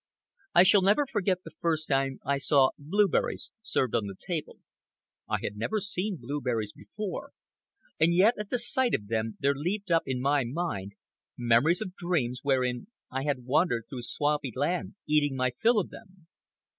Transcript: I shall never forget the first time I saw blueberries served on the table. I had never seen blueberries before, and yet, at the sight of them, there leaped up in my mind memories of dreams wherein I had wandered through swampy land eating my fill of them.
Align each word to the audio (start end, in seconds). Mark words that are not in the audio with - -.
I 0.55 0.63
shall 0.63 0.81
never 0.81 1.05
forget 1.05 1.43
the 1.43 1.51
first 1.59 1.87
time 1.87 2.17
I 2.25 2.39
saw 2.39 2.71
blueberries 2.79 3.51
served 3.61 3.93
on 3.93 4.07
the 4.07 4.15
table. 4.19 4.57
I 5.29 5.37
had 5.43 5.55
never 5.55 5.79
seen 5.79 6.17
blueberries 6.19 6.71
before, 6.71 7.33
and 7.99 8.11
yet, 8.11 8.33
at 8.39 8.49
the 8.49 8.57
sight 8.57 8.95
of 8.95 9.09
them, 9.09 9.37
there 9.41 9.53
leaped 9.53 9.91
up 9.91 10.01
in 10.07 10.19
my 10.19 10.43
mind 10.43 10.95
memories 11.37 11.83
of 11.83 11.93
dreams 11.95 12.39
wherein 12.41 12.87
I 13.11 13.25
had 13.25 13.45
wandered 13.45 13.83
through 13.89 14.01
swampy 14.01 14.51
land 14.55 14.95
eating 15.07 15.35
my 15.35 15.51
fill 15.51 15.77
of 15.77 15.91
them. 15.91 16.25